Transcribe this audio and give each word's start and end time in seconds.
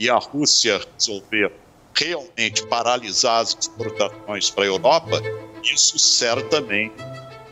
e 0.00 0.08
a 0.08 0.16
Rússia 0.16 0.80
resolver 0.98 1.52
realmente 1.94 2.66
paralisar 2.66 3.42
as 3.42 3.54
exportações 3.60 4.50
para 4.50 4.64
a 4.64 4.66
Europa, 4.66 5.20
isso 5.62 5.98
certamente 5.98 6.94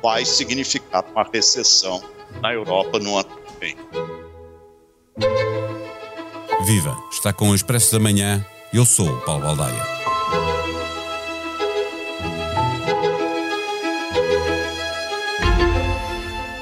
vai 0.03 0.25
significar 0.25 1.05
uma 1.13 1.29
recessão 1.31 2.03
na 2.41 2.55
Europa 2.55 2.99
no 2.99 3.19
ano 3.19 3.29
que 3.29 3.61
vem. 3.61 3.77
Viva! 6.65 6.97
Está 7.13 7.33
com 7.33 7.51
o 7.51 7.55
Expresso 7.55 7.93
da 7.93 8.01
Manhã. 8.01 8.45
Eu 8.73 8.87
sou 8.87 9.09
o 9.09 9.21
Paulo 9.21 9.43
Baldaia. 9.43 9.99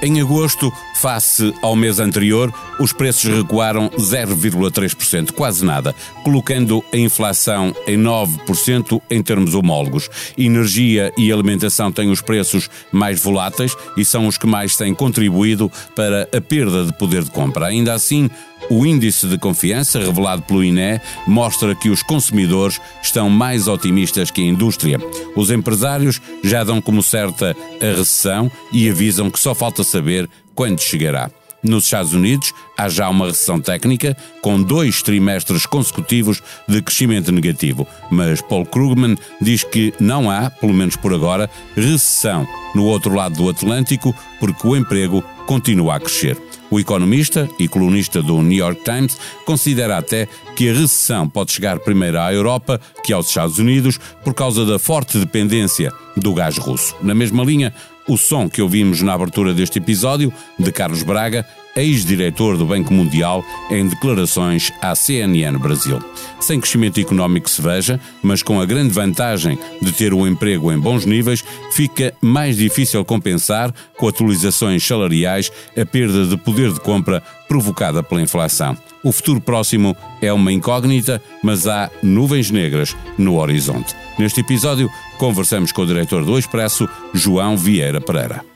Em 0.03 0.21
agosto, 0.21 0.73
face 0.97 1.55
ao 1.63 1.77
mês 1.77 2.01
anterior, 2.01 2.53
os 2.81 2.93
preços 2.93 3.25
recuaram 3.25 3.89
0,3%, 3.91 5.33
quase 5.33 5.65
nada, 5.65 5.95
colocando 6.25 6.83
a 6.93 6.97
inflação 6.97 7.75
em 7.87 7.99
9% 7.99 9.01
em 9.11 9.23
termos 9.23 9.55
homólogos. 9.55 10.09
Energia 10.37 11.13
e 11.17 11.31
alimentação 11.31 11.93
têm 11.93 12.11
os 12.11 12.21
preços 12.21 12.69
mais 12.91 13.21
voláteis 13.21 13.77
e 13.97 14.05
são 14.05 14.27
os 14.27 14.39
que 14.39 14.47
mais 14.47 14.77
têm 14.77 14.95
contribuído 14.95 15.71
para 15.95 16.29
a 16.35 16.41
perda 16.41 16.85
de 16.85 16.93
poder 16.97 17.23
de 17.23 17.31
compra. 17.31 17.67
Ainda 17.67 17.93
assim, 17.93 18.31
o 18.69 18.85
índice 18.85 19.27
de 19.29 19.39
confiança 19.39 20.01
revelado 20.01 20.43
pelo 20.43 20.65
INE 20.65 21.01
mostra 21.27 21.75
que 21.75 21.89
os 21.89 22.03
consumidores 22.03 22.81
estão 23.03 23.31
mais 23.31 23.69
otimistas 23.69 24.31
que 24.31 24.41
a 24.41 24.45
indústria. 24.45 24.99
Os 25.37 25.51
empresários 25.51 26.21
já 26.43 26.65
dão 26.65 26.81
como 26.81 27.03
certa 27.03 27.57
a 27.81 27.97
recessão 27.97 28.51
e 28.73 28.89
avisam 28.89 29.31
que 29.31 29.39
só 29.39 29.55
falta 29.55 29.85
saber 29.85 30.29
quando 30.57 30.81
chegará. 30.81 31.31
Nos 31.63 31.85
Estados 31.85 32.13
Unidos, 32.13 32.53
há 32.79 32.89
já 32.89 33.09
uma 33.09 33.27
recessão 33.27 33.61
técnica, 33.61 34.17
com 34.41 34.63
dois 34.63 35.03
trimestres 35.03 35.67
consecutivos 35.67 36.43
de 36.69 36.81
crescimento 36.81 37.33
negativo. 37.33 37.87
Mas 38.11 38.41
Paul 38.41 38.65
Krugman 38.65 39.17
diz 39.41 39.65
que 39.65 39.93
não 39.99 40.31
há, 40.31 40.51
pelo 40.51 40.73
menos 40.73 40.97
por 40.97 41.13
agora, 41.13 41.51
recessão 41.75 42.47
no 42.75 42.85
outro 42.85 43.15
lado 43.15 43.37
do 43.37 43.49
Atlântico, 43.49 44.15
porque 44.39 44.67
o 44.67 44.77
emprego 44.77 45.23
continua 45.47 45.97
a 45.97 46.01
crescer. 46.01 46.41
O 46.71 46.81
economista 46.81 47.49
e 47.59 47.69
colunista 47.69 48.21
do 48.21 48.43
New 48.43 48.59
York 48.59 48.83
Times 48.85 49.17
considera 49.45 49.99
até 49.99 50.27
que 50.57 50.69
a 50.69 50.73
recessão 50.73 51.29
pode 51.29 51.53
chegar 51.53 51.79
primeiro 51.79 52.19
à 52.19 52.33
Europa 52.33 52.81
que 53.05 53.13
aos 53.13 53.29
Estados 53.29 53.59
Unidos 53.59 53.99
por 54.25 54.35
causa 54.35 54.67
da 54.67 54.79
forte 54.79 55.19
dependência 55.19 55.93
do 56.17 56.35
gás 56.35 56.59
russo. 56.59 56.95
Na 57.03 57.15
mesma 57.15 57.45
linha, 57.45 57.73
o 58.07 58.17
som 58.17 58.49
que 58.49 58.63
ouvimos 58.63 59.03
na 59.03 59.13
abertura 59.13 59.53
deste 59.53 59.79
episódio, 59.79 60.33
de 60.59 60.73
Carlos 60.73 61.03
Braga, 61.03 61.47
ex-diretor 61.77 62.57
do 62.57 62.67
Banco 62.67 62.93
Mundial, 62.93 63.45
em 63.71 63.87
declarações 63.87 64.73
à 64.81 64.95
CNN 64.95 65.59
Brasil. 65.59 65.99
Sem 66.41 66.61
crescimento 66.61 66.99
económico 67.01 67.49
se 67.49 67.61
veja, 67.61 68.01
mas 68.23 68.43
com 68.43 68.61
a 68.61 68.67
grande 68.67 68.93
vantagem 68.93 69.59
de 69.81 69.93
ter 69.93 70.13
o 70.15 70.27
emprego 70.27 70.73
em 70.73 70.79
bons 70.79 71.05
níveis, 71.05 71.45
fica 71.73 72.15
mais 72.21 72.57
difícil 72.57 73.05
compensar, 73.05 73.73
com 73.97 74.09
atualizações 74.09 74.87
salariais, 74.87 75.53
a 75.77 75.85
perda 75.85 76.25
de 76.25 76.37
poder 76.37 76.73
de 76.73 76.81
compra 76.81 77.23
provocada 77.49 78.03
pela 78.03 78.23
inflação. 78.23 78.77
O 79.03 79.13
futuro 79.13 79.41
próximo 79.41 79.97
é 80.21 80.33
uma 80.33 80.53
incógnita, 80.53 81.23
mas 81.43 81.67
há 81.67 81.91
nuvens 82.03 82.51
negras 82.51 82.97
no 83.17 83.39
horizonte. 83.39 83.95
Neste 84.19 84.41
episódio, 84.41 84.91
conversamos 85.19 85.71
com 85.71 85.83
o 85.83 85.87
diretor 85.87 86.25
do 86.25 86.39
Expresso, 86.39 86.89
João 87.15 87.57
Vieira 87.57 88.01
Pereira. 88.01 88.56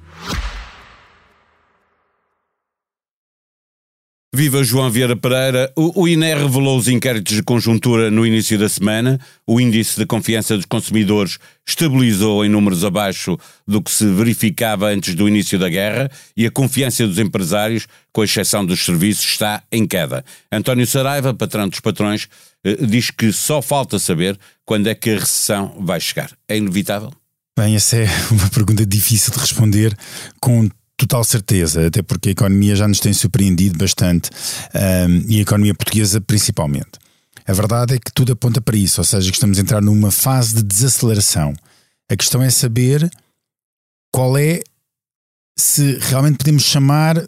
Viva 4.33 4.63
João 4.63 4.89
Vieira 4.89 5.13
Pereira. 5.13 5.73
O, 5.75 6.03
o 6.03 6.07
INE 6.07 6.33
revelou 6.33 6.77
os 6.77 6.87
inquéritos 6.87 7.35
de 7.35 7.43
conjuntura 7.43 8.09
no 8.09 8.25
início 8.25 8.57
da 8.57 8.69
semana. 8.69 9.19
O 9.45 9.59
índice 9.59 9.99
de 9.99 10.05
confiança 10.05 10.55
dos 10.55 10.65
consumidores 10.65 11.37
estabilizou 11.67 12.45
em 12.45 12.47
números 12.47 12.85
abaixo 12.85 13.37
do 13.67 13.81
que 13.81 13.91
se 13.91 14.05
verificava 14.05 14.87
antes 14.87 15.15
do 15.15 15.27
início 15.27 15.59
da 15.59 15.67
guerra 15.67 16.09
e 16.37 16.45
a 16.45 16.51
confiança 16.51 17.05
dos 17.05 17.19
empresários, 17.19 17.87
com 18.13 18.23
exceção 18.23 18.65
dos 18.65 18.85
serviços, 18.85 19.25
está 19.25 19.63
em 19.69 19.85
queda. 19.85 20.23
António 20.49 20.87
Saraiva, 20.87 21.33
patrão 21.33 21.67
dos 21.67 21.81
patrões, 21.81 22.29
eh, 22.63 22.77
diz 22.85 23.11
que 23.11 23.33
só 23.33 23.61
falta 23.61 23.99
saber 23.99 24.39
quando 24.63 24.87
é 24.87 24.95
que 24.95 25.09
a 25.09 25.19
recessão 25.19 25.75
vai 25.81 25.99
chegar. 25.99 26.31
É 26.47 26.55
inevitável? 26.55 27.11
Bem, 27.59 27.75
essa 27.75 27.97
é 27.97 28.07
uma 28.31 28.49
pergunta 28.49 28.85
difícil 28.85 29.33
de 29.33 29.39
responder 29.39 29.93
com 30.39 30.69
total 31.01 31.23
certeza, 31.23 31.87
até 31.87 32.01
porque 32.01 32.29
a 32.29 32.31
economia 32.31 32.75
já 32.75 32.87
nos 32.87 32.99
tem 32.99 33.11
surpreendido 33.13 33.77
bastante 33.77 34.29
um, 34.73 35.25
e 35.27 35.39
a 35.39 35.41
economia 35.41 35.73
portuguesa 35.73 36.21
principalmente. 36.21 36.91
A 37.45 37.53
verdade 37.53 37.95
é 37.95 37.97
que 37.97 38.13
tudo 38.13 38.33
aponta 38.33 38.61
para 38.61 38.77
isso, 38.77 39.01
ou 39.01 39.05
seja, 39.05 39.29
que 39.29 39.35
estamos 39.35 39.57
a 39.57 39.61
entrar 39.61 39.81
numa 39.81 40.11
fase 40.11 40.55
de 40.55 40.63
desaceleração. 40.63 41.53
A 42.09 42.15
questão 42.15 42.41
é 42.41 42.49
saber 42.49 43.09
qual 44.13 44.37
é, 44.37 44.59
se 45.57 45.97
realmente 46.01 46.37
podemos 46.37 46.63
chamar 46.63 47.23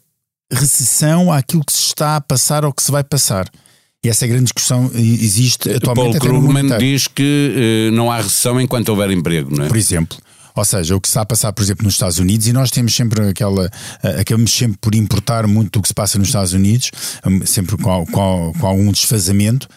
recessão 0.51 1.31
àquilo 1.31 1.66
que 1.66 1.73
se 1.73 1.79
está 1.79 2.16
a 2.16 2.22
passar 2.22 2.63
ou 2.63 2.72
que 2.72 2.83
se 2.83 2.91
vai 2.91 3.03
passar. 3.03 3.50
E 4.03 4.09
essa 4.09 4.25
é 4.25 4.28
a 4.28 4.29
grande 4.29 4.45
discussão 4.45 4.91
existe 4.94 5.69
atualmente. 5.72 6.19
Paulo 6.19 6.41
Krugman 6.41 6.78
diz 6.78 7.07
que 7.07 7.89
uh, 7.89 7.95
não 7.95 8.12
há 8.12 8.17
recessão 8.17 8.59
enquanto 8.62 8.89
houver 8.89 9.09
emprego, 9.09 9.56
não 9.56 9.66
é? 9.66 9.67
Por 9.67 9.78
exemplo. 9.78 10.17
Ou 10.56 10.66
seja, 10.66 10.96
o 10.96 11.02
que 11.02 11.08
está 11.08 11.22
a 11.22 11.25
passar, 11.25 11.52
por 11.53 11.64
exemplo, 11.64 11.84
nos 11.84 11.94
Estados 11.94 12.19
Unidos, 12.19 12.47
e 12.47 12.53
nós 12.53 12.72
temos 12.72 12.96
sempre 12.96 13.28
aquela. 13.28 13.66
Uh, 13.66 14.22
acabamos 14.22 14.52
sempre 14.52 14.78
por 14.80 14.94
importar 14.96 15.47
muito 15.47 15.72
do 15.80 15.81
que 15.81 15.88
se 15.88 15.94
passa 15.94 16.18
nos 16.18 16.28
Estados 16.28 16.53
Unidos, 16.53 16.91
um, 17.25 17.46
sempre 17.46 17.78
com, 17.78 18.06
com, 18.08 18.53
com 18.59 18.68
algum 18.68 18.92
desfazamento, 18.92 19.68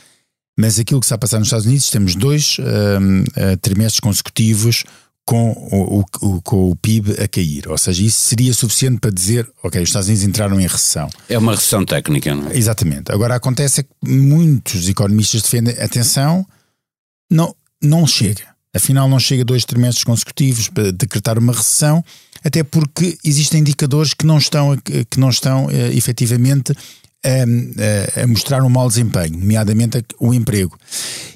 mas 0.58 0.78
aquilo 0.78 1.00
que 1.00 1.06
está 1.06 1.16
a 1.16 1.18
passar 1.18 1.38
nos 1.38 1.48
Estados 1.48 1.66
Unidos, 1.66 1.90
temos 1.90 2.14
dois 2.14 2.56
um, 2.58 3.20
uh, 3.22 3.56
trimestres 3.60 4.00
consecutivos 4.00 4.84
com 5.26 5.50
o, 5.50 6.04
o, 6.22 6.40
com 6.40 6.70
o 6.70 6.76
PIB 6.76 7.20
a 7.20 7.26
cair. 7.26 7.68
Ou 7.68 7.76
seja, 7.76 8.02
isso 8.02 8.28
seria 8.28 8.54
suficiente 8.54 9.00
para 9.00 9.10
dizer, 9.10 9.50
ok, 9.62 9.82
os 9.82 9.88
Estados 9.88 10.06
Unidos 10.08 10.24
entraram 10.24 10.60
em 10.60 10.66
recessão. 10.66 11.10
É 11.28 11.36
uma 11.36 11.52
recessão 11.52 11.84
técnica, 11.84 12.32
não 12.32 12.48
é? 12.48 12.56
Exatamente. 12.56 13.10
Agora 13.10 13.34
acontece 13.34 13.80
é 13.80 13.82
que 13.82 13.90
muitos 14.08 14.88
economistas 14.88 15.42
defendem, 15.42 15.74
atenção, 15.80 16.46
não, 17.30 17.54
não 17.82 18.06
chega. 18.06 18.55
Afinal, 18.76 19.08
não 19.08 19.18
chega 19.18 19.44
dois 19.44 19.64
trimestres 19.64 20.04
consecutivos 20.04 20.68
para 20.68 20.92
decretar 20.92 21.38
uma 21.38 21.52
recessão, 21.52 22.04
até 22.44 22.62
porque 22.62 23.18
existem 23.24 23.60
indicadores 23.60 24.14
que 24.14 24.26
não 24.26 24.38
estão, 24.38 24.76
que 25.10 25.18
não 25.18 25.30
estão 25.30 25.68
eh, 25.70 25.92
efetivamente 25.94 26.72
a, 27.24 28.22
a, 28.22 28.26
mostrar 28.26 28.62
um 28.62 28.68
mau 28.68 28.88
desempenho, 28.88 29.38
nomeadamente 29.38 30.04
o 30.20 30.32
emprego. 30.32 30.78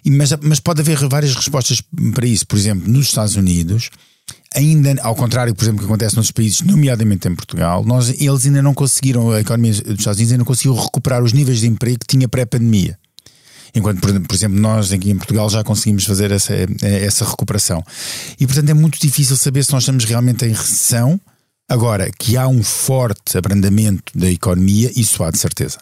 Mas, 0.06 0.32
mas 0.40 0.60
pode 0.60 0.80
haver 0.80 0.96
várias 1.08 1.34
respostas 1.34 1.82
para 2.14 2.26
isso. 2.26 2.46
Por 2.46 2.56
exemplo, 2.56 2.88
nos 2.88 3.06
Estados 3.06 3.34
Unidos, 3.34 3.90
ainda, 4.54 4.94
ao 5.02 5.14
contrário, 5.14 5.54
por 5.54 5.64
exemplo, 5.64 5.80
que 5.80 5.86
acontece 5.86 6.14
noutros 6.14 6.32
países, 6.32 6.60
nomeadamente 6.60 7.26
em 7.26 7.34
Portugal, 7.34 7.84
nós, 7.84 8.08
eles 8.08 8.46
ainda 8.46 8.62
não 8.62 8.74
conseguiram, 8.74 9.30
a 9.30 9.40
economia 9.40 9.72
dos 9.72 9.98
Estados 9.98 10.18
Unidos 10.18 10.32
ainda 10.32 10.38
não 10.38 10.44
conseguiu 10.44 10.74
recuperar 10.74 11.22
os 11.22 11.32
níveis 11.32 11.60
de 11.60 11.66
emprego 11.66 11.98
que 12.00 12.06
tinha 12.06 12.28
pré-pandemia. 12.28 12.98
Enquanto, 13.74 14.00
por, 14.00 14.34
exemplo, 14.34 14.58
nós 14.58 14.92
aqui 14.92 15.10
em 15.10 15.16
Portugal 15.16 15.48
já 15.48 15.62
conseguimos 15.62 16.04
fazer 16.04 16.30
essa, 16.30 16.54
essa 16.82 17.24
recuperação. 17.24 17.84
E, 18.38 18.46
portanto, 18.46 18.68
é 18.70 18.74
muito 18.74 18.98
difícil 19.00 19.36
saber 19.36 19.64
se 19.64 19.72
nós 19.72 19.82
estamos 19.82 20.04
realmente 20.04 20.44
em 20.44 20.50
recessão. 20.50 21.20
Agora, 21.68 22.10
que 22.18 22.36
há 22.36 22.48
um 22.48 22.64
forte 22.64 23.38
abrandamento 23.38 24.12
da 24.12 24.28
economia, 24.28 24.90
isso 24.96 25.22
há 25.22 25.30
de 25.30 25.38
certeza. 25.38 25.78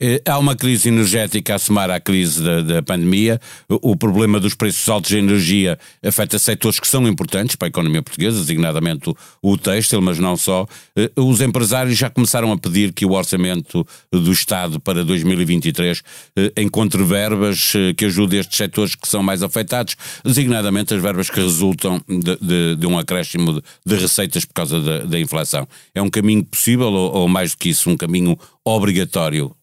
Eh, 0.00 0.22
há 0.26 0.38
uma 0.38 0.54
crise 0.54 0.88
energética 0.88 1.54
a 1.54 1.58
somar 1.58 1.90
à 1.90 2.00
crise 2.00 2.42
da, 2.42 2.62
da 2.62 2.82
pandemia. 2.82 3.40
O, 3.68 3.96
problema 3.96 4.38
dos 4.38 4.54
preços 4.54 4.88
altos 4.88 5.10
de 5.10 5.18
energia 5.18 5.78
afeta 6.04 6.38
setores 6.38 6.78
que 6.78 6.86
são 6.86 7.06
importantes 7.08 7.56
para 7.56 7.66
a 7.66 7.70
economia 7.70 8.02
portuguesa, 8.02 8.38
designadamente 8.38 9.10
o, 9.10 9.16
o 9.42 9.58
têxtil, 9.58 10.00
mas 10.00 10.18
não 10.18 10.36
só. 10.36 10.66
Eh, 10.96 11.10
os 11.16 11.40
empresários 11.40 11.96
já 11.98 12.08
começaram 12.08 12.52
a 12.52 12.58
pedir 12.58 12.92
que 12.92 13.04
o 13.04 13.12
orçamento 13.12 13.86
do 14.12 14.32
Estado 14.32 14.80
para 14.80 15.04
2023 15.04 16.02
eh, 16.36 16.52
encontre 16.58 17.02
verbas 17.02 17.72
que 17.96 18.04
ajudem 18.04 18.40
estes 18.40 18.56
setores 18.56 18.94
que 18.94 19.08
são 19.08 19.22
mais 19.22 19.42
afetados, 19.42 19.96
designadamente 20.24 20.94
as 20.94 21.02
verbas 21.02 21.30
que 21.30 21.40
resultam 21.40 22.00
de, 22.08 22.36
de, 22.40 22.76
de 22.76 22.86
um 22.86 22.98
acréscimo 22.98 23.54
de, 23.54 23.62
de, 23.84 23.96
receitas 23.96 24.44
por 24.44 24.54
causa 24.54 24.80
da, 24.80 24.98
da 25.00 25.18
inflação. 25.18 25.66
É 25.94 26.00
um 26.00 26.10
caminho 26.10 26.44
possível 26.44 26.88
ou, 26.92 27.14
ou 27.14 27.28
mais 27.28 27.52
do 27.52 27.58
que 27.58 27.68
isso, 27.70 27.90
um 27.90 27.96
caminho 27.96 28.38
obrigatório 28.64 29.54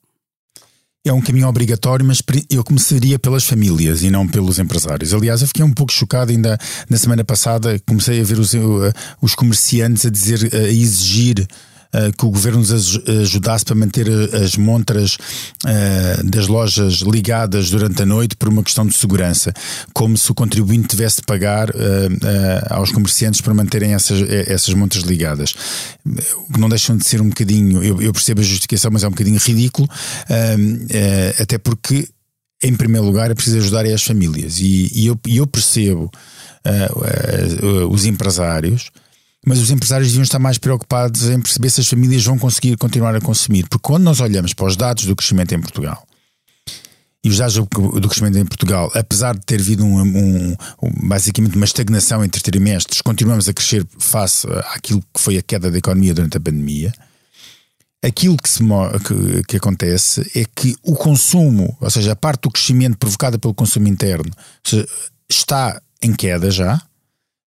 é 1.05 1.13
um 1.13 1.21
caminho 1.21 1.47
obrigatório, 1.47 2.03
mas 2.03 2.21
eu 2.49 2.63
começaria 2.63 3.19
pelas 3.19 3.45
famílias 3.45 4.01
e 4.01 4.09
não 4.09 4.27
pelos 4.27 4.57
empresários. 4.57 5.13
Aliás, 5.13 5.41
eu 5.41 5.47
fiquei 5.47 5.63
um 5.63 5.71
pouco 5.71 5.93
chocado 5.93 6.31
ainda 6.31 6.57
na 6.89 6.97
semana 6.97 7.23
passada, 7.23 7.79
comecei 7.85 8.19
a 8.19 8.23
ver 8.23 8.39
os, 8.39 8.51
os 9.21 9.35
comerciantes 9.35 10.05
a 10.05 10.09
dizer, 10.09 10.49
a 10.53 10.67
exigir 10.67 11.41
eh, 11.41 11.45
que 12.17 12.25
o 12.25 12.29
governo 12.29 12.59
nos 12.59 12.71
ajudasse 13.07 13.65
para 13.65 13.75
manter 13.75 14.07
eh, 14.07 14.43
as 14.43 14.55
montras 14.57 15.15
uh, 15.15 16.23
das 16.23 16.47
lojas 16.47 16.95
ligadas 16.99 17.69
durante 17.69 18.01
a 18.01 18.05
noite 18.05 18.35
por 18.35 18.49
uma 18.49 18.63
questão 18.63 18.85
de 18.85 18.95
segurança, 18.95 19.53
como 19.93 20.17
se 20.17 20.31
o 20.31 20.35
contribuinte 20.35 20.87
tivesse 20.87 21.17
de 21.17 21.23
pagar 21.23 21.69
uh, 21.69 21.73
aos 22.69 22.91
comerciantes 22.91 23.41
para 23.41 23.53
manterem 23.53 23.93
essas, 23.93 24.21
essas 24.29 24.73
montras 24.73 25.03
ligadas. 25.03 25.53
Não 26.57 26.69
deixam 26.69 26.97
de 26.97 27.05
ser 27.07 27.21
um 27.21 27.29
bocadinho, 27.29 27.83
eu, 27.83 28.01
eu 28.01 28.13
percebo 28.13 28.41
a 28.41 28.43
justificação, 28.43 28.91
mas 28.91 29.03
é 29.03 29.07
um 29.07 29.11
bocadinho 29.11 29.39
ridículo, 29.39 29.87
até 31.39 31.57
porque 31.57 32.07
em 32.63 32.75
primeiro 32.75 33.05
lugar, 33.05 33.29
é 33.29 33.35
preciso 33.35 33.57
ajudar 33.57 33.85
as 33.85 34.03
famílias. 34.03 34.59
E, 34.59 34.89
e 34.93 35.07
eu, 35.07 35.19
eu, 35.27 35.45
percebo 35.45 36.09
uh, 36.65 37.65
uh, 37.65 37.93
os 37.93 38.05
empresários 38.05 38.89
mas 39.45 39.59
os 39.59 39.69
empresários 39.69 40.09
deviam 40.09 40.23
estar 40.23 40.39
mais 40.39 40.57
preocupados 40.57 41.29
em 41.29 41.39
perceber 41.39 41.69
se 41.69 41.81
as 41.81 41.87
famílias 41.87 42.25
vão 42.25 42.37
conseguir 42.37 42.75
continuar 42.77 43.15
a 43.15 43.21
consumir. 43.21 43.67
Porque 43.69 43.87
quando 43.87 44.03
nós 44.03 44.19
olhamos 44.19 44.53
para 44.53 44.65
os 44.65 44.75
dados 44.75 45.05
do 45.05 45.15
crescimento 45.15 45.53
em 45.53 45.61
Portugal, 45.61 46.05
e 47.23 47.29
os 47.29 47.37
dados 47.37 47.55
do 47.55 48.07
crescimento 48.07 48.37
em 48.37 48.45
Portugal, 48.45 48.91
apesar 48.93 49.35
de 49.35 49.43
ter 49.43 49.59
havido 49.59 49.83
um, 49.83 49.99
um, 49.99 50.55
basicamente 51.07 51.55
uma 51.55 51.65
estagnação 51.65 52.23
entre 52.23 52.39
trimestres, 52.39 53.01
continuamos 53.01 53.49
a 53.49 53.53
crescer 53.53 53.83
face 53.97 54.47
àquilo 54.75 55.01
que 55.11 55.19
foi 55.19 55.35
a 55.37 55.41
queda 55.41 55.71
da 55.71 55.77
economia 55.79 56.13
durante 56.13 56.37
a 56.37 56.39
pandemia. 56.39 56.93
Aquilo 58.03 58.37
que, 58.37 58.47
se, 58.47 58.59
que, 58.63 59.43
que 59.47 59.57
acontece 59.57 60.21
é 60.35 60.45
que 60.55 60.75
o 60.83 60.93
consumo, 60.93 61.75
ou 61.81 61.89
seja, 61.89 62.11
a 62.11 62.15
parte 62.15 62.41
do 62.41 62.51
crescimento 62.51 62.95
provocada 62.95 63.39
pelo 63.39 63.55
consumo 63.55 63.87
interno, 63.87 64.31
está 65.27 65.81
em 66.03 66.13
queda 66.13 66.51
já, 66.51 66.79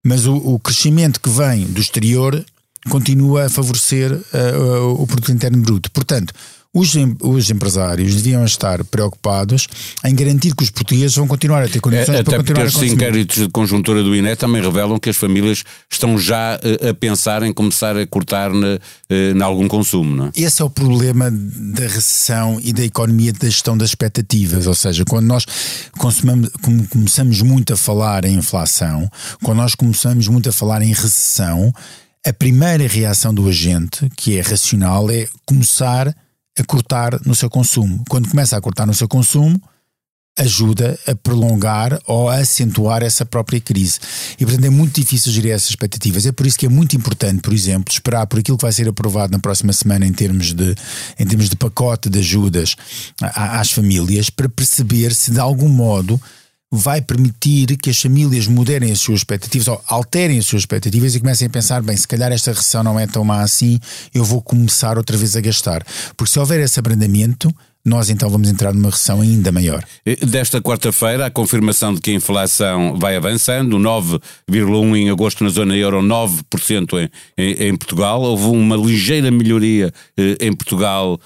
mas 0.04 0.26
o, 0.26 0.36
o 0.36 0.58
crescimento 0.58 1.20
que 1.20 1.30
vem 1.30 1.64
do 1.66 1.80
exterior 1.80 2.44
continua 2.88 3.46
a 3.46 3.50
favorecer 3.50 4.12
uh, 4.12 5.02
o 5.02 5.06
produto 5.06 5.32
interno 5.32 5.62
bruto. 5.62 5.90
Portanto, 5.90 6.32
os, 6.74 6.94
os 7.22 7.50
empresários 7.50 8.14
deviam 8.16 8.44
estar 8.44 8.84
preocupados 8.84 9.66
em 10.04 10.14
garantir 10.14 10.54
que 10.54 10.62
os 10.62 10.70
portugueses 10.70 11.16
vão 11.16 11.26
continuar 11.26 11.62
a 11.62 11.68
ter 11.68 11.80
condições 11.80 12.18
é, 12.18 12.22
para 12.22 12.36
continuar 12.36 12.62
a 12.62 12.64
consumir. 12.66 12.86
Até 12.86 12.96
porque 12.96 13.04
inquéritos 13.04 13.36
de 13.38 13.48
conjuntura 13.48 14.02
do 14.02 14.14
INE 14.14 14.36
também 14.36 14.62
revelam 14.62 14.98
que 14.98 15.08
as 15.08 15.16
famílias 15.16 15.64
estão 15.90 16.18
já 16.18 16.60
eh, 16.62 16.90
a 16.90 16.94
pensar 16.94 17.42
em 17.42 17.52
começar 17.52 17.96
a 17.96 18.06
cortar 18.06 18.50
em 19.10 19.42
algum 19.42 19.66
consumo, 19.66 20.14
não 20.14 20.26
é? 20.26 20.30
Esse 20.36 20.60
é 20.60 20.64
o 20.64 20.70
problema 20.70 21.30
da 21.30 21.84
recessão 21.84 22.60
e 22.62 22.72
da 22.72 22.84
economia 22.84 23.32
da 23.32 23.48
gestão 23.48 23.76
das 23.76 23.90
expectativas, 23.90 24.66
ou 24.66 24.74
seja, 24.74 25.04
quando 25.04 25.26
nós 25.26 25.46
começamos 26.90 27.40
muito 27.40 27.72
a 27.72 27.76
falar 27.76 28.24
em 28.24 28.34
inflação, 28.34 29.10
quando 29.42 29.58
nós 29.58 29.74
começamos 29.74 30.28
muito 30.28 30.48
a 30.48 30.52
falar 30.52 30.82
em 30.82 30.92
recessão, 30.92 31.72
a 32.26 32.32
primeira 32.32 32.86
reação 32.86 33.32
do 33.32 33.48
agente, 33.48 34.08
que 34.16 34.36
é 34.36 34.40
racional, 34.40 35.10
é 35.10 35.26
começar 35.46 36.08
a 36.08 36.14
cortar 36.64 37.20
no 37.24 37.34
seu 37.34 37.50
consumo. 37.50 38.04
Quando 38.08 38.28
começa 38.28 38.56
a 38.56 38.60
cortar 38.60 38.86
no 38.86 38.94
seu 38.94 39.08
consumo, 39.08 39.60
ajuda 40.38 40.98
a 41.06 41.14
prolongar 41.16 41.98
ou 42.06 42.28
a 42.28 42.36
acentuar 42.36 43.02
essa 43.02 43.26
própria 43.26 43.60
crise. 43.60 43.98
E, 44.38 44.44
portanto, 44.44 44.64
é 44.64 44.70
muito 44.70 45.00
difícil 45.00 45.32
gerir 45.32 45.52
essas 45.52 45.70
expectativas. 45.70 46.24
É 46.26 46.32
por 46.32 46.46
isso 46.46 46.58
que 46.58 46.66
é 46.66 46.68
muito 46.68 46.96
importante, 46.96 47.42
por 47.42 47.52
exemplo, 47.52 47.92
esperar 47.92 48.26
por 48.26 48.38
aquilo 48.38 48.56
que 48.56 48.62
vai 48.62 48.72
ser 48.72 48.88
aprovado 48.88 49.32
na 49.32 49.38
próxima 49.38 49.72
semana 49.72 50.06
em 50.06 50.12
termos 50.12 50.54
de, 50.54 50.74
em 51.18 51.26
termos 51.26 51.48
de 51.48 51.56
pacote 51.56 52.08
de 52.08 52.20
ajudas 52.20 52.76
às 53.20 53.72
famílias, 53.72 54.30
para 54.30 54.48
perceber 54.48 55.12
se 55.12 55.32
de 55.32 55.40
algum 55.40 55.68
modo 55.68 56.20
vai 56.70 57.00
permitir 57.00 57.76
que 57.76 57.90
as 57.90 58.00
famílias 58.00 58.46
moderem 58.46 58.92
as 58.92 59.00
suas 59.00 59.20
expectativas 59.20 59.68
ou 59.68 59.82
alterem 59.86 60.38
as 60.38 60.46
suas 60.46 60.62
expectativas 60.62 61.14
e 61.14 61.20
comecem 61.20 61.46
a 61.46 61.50
pensar: 61.50 61.82
bem, 61.82 61.96
se 61.96 62.06
calhar 62.06 62.30
esta 62.32 62.52
recessão 62.52 62.82
não 62.82 62.98
é 62.98 63.06
tão 63.06 63.24
má 63.24 63.42
assim, 63.42 63.80
eu 64.14 64.24
vou 64.24 64.42
começar 64.42 64.98
outra 64.98 65.16
vez 65.16 65.36
a 65.36 65.40
gastar. 65.40 65.84
Porque 66.16 66.32
se 66.32 66.38
houver 66.38 66.60
esse 66.60 66.78
abrandamento, 66.78 67.54
nós 67.84 68.10
então 68.10 68.28
vamos 68.28 68.50
entrar 68.50 68.74
numa 68.74 68.90
recessão 68.90 69.22
ainda 69.22 69.50
maior. 69.50 69.82
Desta 70.26 70.60
quarta-feira, 70.60 71.26
a 71.26 71.30
confirmação 71.30 71.94
de 71.94 72.00
que 72.00 72.10
a 72.10 72.14
inflação 72.14 72.98
vai 72.98 73.16
avançando, 73.16 73.78
9,1% 73.78 74.96
em 74.96 75.10
agosto 75.10 75.42
na 75.42 75.50
zona 75.50 75.74
euro, 75.74 76.02
9% 76.02 76.98
em, 76.98 77.10
em, 77.42 77.68
em 77.68 77.76
Portugal. 77.76 78.20
Houve 78.20 78.44
uma 78.44 78.76
ligeira 78.76 79.30
melhoria 79.30 79.92
eh, 80.18 80.36
em 80.40 80.52
Portugal 80.52 81.18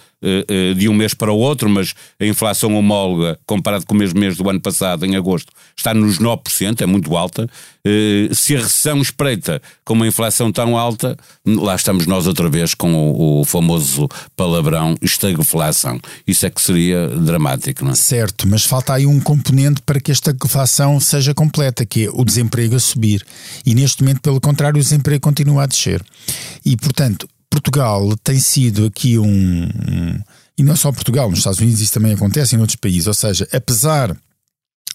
de 0.77 0.89
um 0.89 0.95
mês 0.95 1.15
para 1.15 1.33
o 1.33 1.39
outro, 1.39 1.69
mas 1.69 1.95
a 2.21 2.25
inflação 2.25 2.75
homóloga, 2.75 3.39
comparado 3.45 3.85
com 3.87 3.95
o 3.95 3.99
mesmo 3.99 4.21
mês 4.21 4.37
do 4.37 4.49
ano 4.49 4.61
passado, 4.61 5.05
em 5.05 5.17
agosto, 5.17 5.53
está 5.77 5.93
nos 5.93 6.19
9%, 6.19 6.81
é 6.81 6.87
muito 6.87 7.17
alta. 7.17 7.49
Eh, 7.85 8.29
se 8.33 8.55
a 8.55 8.61
recessão 8.61 9.03
espreita 9.03 9.61
com 9.85 9.95
uma 9.95 10.07
inflação 10.07 10.53
tão 10.53 10.79
alta, 10.79 11.17
lá 11.45 11.75
estamos 11.75 12.07
nós 12.07 12.29
outra 12.29 12.49
vez 12.49 12.75
com 12.75 13.41
o, 13.41 13.45
famoso 13.45 14.09
palavrão 14.37 14.95
estagflação. 15.03 16.01
Isso 16.27 16.47
é 16.47 16.51
que 16.51 16.63
seria 16.63 17.09
dramático, 17.09 17.85
não 17.85 17.91
é? 17.91 17.95
Certo, 17.95 18.47
mas 18.47 18.65
falta 18.65 18.95
aí 18.95 19.05
um 19.05 19.19
componente 19.21 19.83
para 19.83 20.01
que 20.01 20.13
esta 20.13 20.31
estagflação 20.31 21.01
seja 21.01 21.35
completa, 21.35 21.85
que 21.85 22.05
é 22.05 22.11
o 22.13 22.25
desemprego 22.25 22.77
a 22.77 22.81
subir. 22.81 23.27
E 23.67 23.75
neste 23.75 24.03
momento, 24.03 24.21
pelo 24.21 24.41
contrário, 24.41 24.79
o 24.79 24.83
desemprego 24.83 25.21
continua 25.21 25.65
a 25.65 25.67
descer. 25.67 26.05
E, 26.65 26.77
portanto, 26.77 27.29
Portugal 27.63 28.17
tem 28.23 28.39
sido 28.39 28.87
aqui 28.87 29.19
um, 29.19 29.65
um, 29.65 30.21
E 30.59 30.63
não 30.63 30.77
só 30.77 30.91
Portugal, 30.93 31.31
nos 31.31 31.39
Estados 31.39 31.61
Unidos 31.61 31.81
isso 31.81 31.93
também 31.93 32.13
acontece 32.13 32.57
em 32.57 32.59
outros 32.59 32.77
países. 32.77 33.07
Ou 33.07 33.15
seja, 33.15 33.49
apesar 33.53 34.17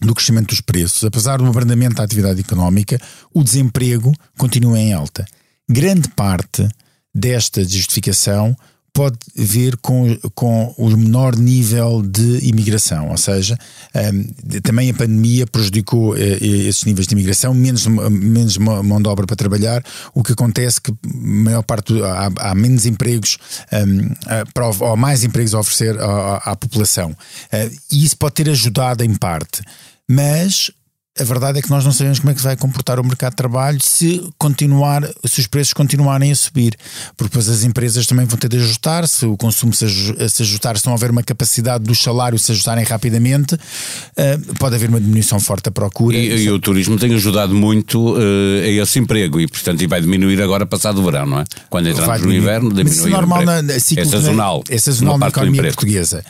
do 0.01 0.13
crescimento 0.13 0.49
dos 0.49 0.61
preços, 0.61 1.03
apesar 1.03 1.37
do 1.37 1.45
abrandamento 1.45 1.95
da 1.95 2.03
atividade 2.03 2.39
económica, 2.39 3.01
o 3.33 3.43
desemprego 3.43 4.13
continua 4.37 4.77
em 4.79 4.93
alta. 4.93 5.25
Grande 5.69 6.07
parte 6.09 6.67
desta 7.13 7.63
justificação 7.63 8.55
pode 8.97 9.19
ver 9.35 9.77
com, 9.77 10.17
com 10.33 10.73
o 10.75 10.89
menor 10.89 11.35
nível 11.35 12.01
de 12.01 12.39
imigração, 12.47 13.11
ou 13.11 13.17
seja, 13.17 13.55
um, 13.93 14.59
também 14.61 14.89
a 14.89 14.93
pandemia 14.95 15.45
prejudicou 15.45 16.13
uh, 16.13 16.17
esses 16.17 16.83
níveis 16.83 17.05
de 17.05 17.13
imigração, 17.13 17.53
menos, 17.53 17.85
menos 17.85 18.57
mão 18.57 18.99
de 18.99 19.07
obra 19.07 19.27
para 19.27 19.35
trabalhar, 19.35 19.83
o 20.15 20.23
que 20.23 20.31
acontece 20.31 20.81
que 20.81 20.91
maior 21.13 21.61
parte 21.61 21.93
há, 22.01 22.49
há 22.49 22.55
menos 22.55 22.87
empregos 22.87 23.37
um, 23.71 24.83
ou 24.83 24.97
mais 24.97 25.23
empregos 25.23 25.53
a 25.53 25.59
oferecer 25.59 25.95
à, 25.99 26.37
à 26.37 26.55
população. 26.55 27.11
Uh, 27.11 27.77
e 27.91 28.03
isso 28.03 28.17
pode 28.17 28.33
ter 28.33 28.49
ajudado 28.49 29.03
em 29.03 29.13
parte, 29.13 29.61
mas 30.09 30.71
a 31.19 31.23
verdade 31.23 31.59
é 31.59 31.61
que 31.61 31.69
nós 31.69 31.83
não 31.83 31.91
sabemos 31.91 32.19
como 32.19 32.31
é 32.31 32.35
que 32.35 32.41
vai 32.41 32.55
comportar 32.55 32.99
o 32.99 33.03
mercado 33.03 33.31
de 33.31 33.37
trabalho 33.37 33.79
se 33.81 34.27
continuar, 34.37 35.03
se 35.25 35.39
os 35.39 35.47
preços 35.47 35.73
continuarem 35.73 36.31
a 36.31 36.35
subir, 36.35 36.75
porque 37.15 37.29
depois 37.29 37.49
as 37.49 37.63
empresas 37.63 38.05
também 38.05 38.25
vão 38.25 38.37
ter 38.37 38.47
de 38.47 38.57
ajustar, 38.57 39.07
se 39.07 39.25
o 39.25 39.35
consumo 39.37 39.73
se, 39.73 39.85
ajustar, 39.85 40.77
se 40.77 40.85
não 40.85 40.93
houver 40.93 41.11
uma 41.11 41.23
capacidade 41.23 41.83
dos 41.83 42.01
salários 42.01 42.43
se 42.43 42.51
ajustarem 42.51 42.83
rapidamente, 42.83 43.55
uh, 43.55 44.55
pode 44.59 44.75
haver 44.75 44.89
uma 44.89 44.99
diminuição 44.99 45.39
forte 45.39 45.65
da 45.65 45.71
procura. 45.71 46.17
E, 46.17 46.43
e 46.43 46.49
o 46.49 46.59
turismo 46.59 46.97
tem 46.97 47.13
ajudado 47.13 47.53
muito 47.53 48.15
uh, 48.15 48.63
a 48.63 48.67
esse 48.83 48.99
emprego 48.99 49.39
e, 49.39 49.47
portanto, 49.47 49.81
e 49.81 49.87
vai 49.87 50.01
diminuir 50.01 50.41
agora 50.41 50.65
passado 50.65 51.01
o 51.01 51.03
verão, 51.03 51.25
não 51.25 51.39
é? 51.39 51.43
Quando 51.69 51.89
entramos 51.89 52.21
no 52.21 52.33
inverno, 52.33 52.69
diminui 52.69 52.83
Mas 52.83 52.97
isso 52.97 53.07
é 53.07 53.11
normal 53.11 53.45
na, 53.45 53.61
na 53.61 53.73
é 53.73 53.79
sazonal. 53.79 54.63
É 54.69 54.77
sazonal 54.77 55.17
na 55.17 55.27
economia 55.27 55.63
portuguesa. 55.63 56.23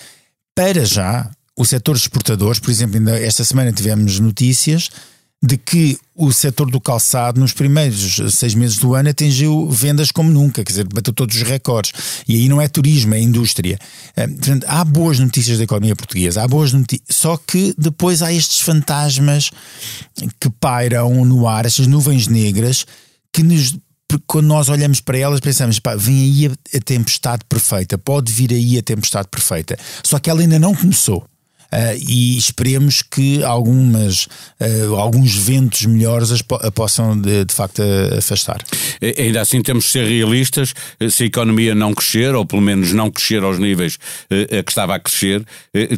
Para 0.55 0.83
já, 0.85 1.29
o 1.57 1.65
setor 1.65 1.95
exportadores, 1.95 2.59
por 2.59 2.69
exemplo, 2.69 2.97
ainda 2.97 3.19
esta 3.19 3.43
semana 3.43 3.73
tivemos 3.73 4.19
notícias 4.19 4.89
de 5.41 5.55
que 5.55 5.97
o 6.15 6.31
setor 6.31 6.69
do 6.69 6.81
calçado 6.81 7.39
nos 7.39 7.53
primeiros 7.53 8.19
seis 8.35 8.55
meses 8.55 8.77
do 8.77 8.95
ano 8.95 9.09
atingiu 9.09 9.69
vendas 9.69 10.11
como 10.11 10.31
nunca, 10.31 10.63
quer 10.63 10.71
dizer, 10.71 10.87
bateu 10.91 11.13
todos 11.13 11.35
os 11.35 11.43
recordes. 11.43 11.93
E 12.27 12.35
aí 12.35 12.49
não 12.49 12.59
é 12.59 12.67
turismo, 12.67 13.13
é 13.13 13.19
indústria. 13.19 13.77
Eh, 14.15 14.27
portanto, 14.27 14.65
há 14.67 14.83
boas 14.83 15.19
notícias 15.19 15.59
da 15.59 15.63
economia 15.63 15.95
portuguesa, 15.95 16.43
há 16.43 16.47
boas 16.47 16.73
notícias, 16.73 17.07
só 17.09 17.37
que 17.37 17.73
depois 17.77 18.21
há 18.21 18.33
estes 18.33 18.61
fantasmas 18.61 19.51
que 20.39 20.49
pairam 20.49 21.23
no 21.23 21.47
ar, 21.47 21.65
estas 21.65 21.85
nuvens 21.85 22.27
negras 22.27 22.85
que 23.31 23.43
nos 23.43 23.77
quando 24.25 24.47
nós 24.47 24.69
olhamos 24.69 25.01
para 25.01 25.17
elas 25.17 25.41
pensamos, 25.41 25.79
pá, 25.79 25.93
vem 25.93 26.15
aí 26.21 26.45
a 26.73 26.79
tempestade 26.79 27.43
perfeita, 27.47 27.97
pode 27.97 28.31
vir 28.31 28.53
aí 28.53 28.77
a 28.77 28.81
tempestade 28.81 29.27
perfeita. 29.29 29.77
Só 30.01 30.17
que 30.17 30.29
ela 30.29 30.39
ainda 30.39 30.57
não 30.57 30.73
começou 30.73 31.27
Uh, 31.71 31.97
e 32.07 32.37
esperemos 32.37 33.01
que 33.01 33.43
algumas, 33.43 34.25
uh, 34.59 34.95
alguns 34.95 35.35
ventos 35.35 35.85
melhores 35.85 36.31
as, 36.31 36.41
a 36.61 36.71
possam 36.71 37.19
de, 37.19 37.43
de, 37.43 37.53
facto 37.53 37.81
afastar. 38.17 38.63
Ainda 39.17 39.41
assim 39.41 39.61
temos 39.61 39.83
de 39.83 39.91
ser 39.91 40.07
realistas, 40.07 40.73
se 41.11 41.23
a 41.23 41.25
economia 41.25 41.75
não 41.75 41.93
crescer, 41.93 42.33
ou 42.33 42.45
pelo 42.45 42.61
menos 42.61 42.93
não 42.93 43.11
crescer 43.11 43.43
aos 43.43 43.59
níveis 43.59 43.95
uh, 43.95 44.63
que 44.63 44.71
estava 44.71 44.95
a 44.95 44.99
crescer, 44.99 45.45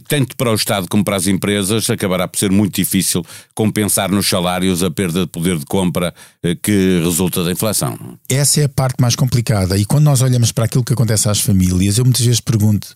tanto 0.08 0.36
para 0.36 0.52
o 0.52 0.56
Estado 0.56 0.88
como 0.90 1.04
para 1.04 1.16
as 1.16 1.28
empresas, 1.28 1.88
acabará 1.90 2.28
por 2.28 2.40
ser 2.40 2.52
muito 2.52 2.76
difícil 2.76 3.24
compensar 3.54 4.10
nos 4.10 4.28
salários 4.28 4.82
a 4.82 4.90
perda 4.90 5.22
de 5.22 5.28
poder 5.28 5.58
de 5.58 5.66
compra 5.66 6.14
que 6.64 7.02
resulta 7.04 7.44
da 7.44 7.52
inflação. 7.52 7.98
Essa 8.28 8.62
é 8.62 8.64
a 8.66 8.70
parte 8.70 9.00
mais 9.00 9.16
complicada 9.16 9.78
e 9.78 9.86
quando 9.86 10.06
nós 10.06 10.22
olhamos 10.22 10.52
para 10.52 10.66
aquilo 10.66 10.84
que 10.84 10.94
acontece 10.94 11.30
às 11.30 11.40
famílias, 11.40 11.98
eu 11.98 12.06
muitas 12.06 12.26
vezes 12.26 12.40
pergunto 12.40 12.88